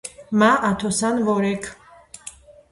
[0.43, 1.71] მა ათოსან ვორექ